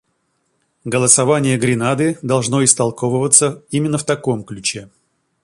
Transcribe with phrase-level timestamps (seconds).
[0.83, 4.89] Голосование Гренады должно истолковываться именно в таком ключе.